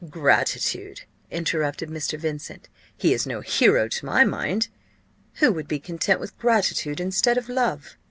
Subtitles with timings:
[0.09, 2.17] "Gratitude!" interrupted Mr.
[2.17, 4.67] Vincent: "he is no hero, to my mind,
[5.35, 7.95] who would be content with gratitude, instead of love."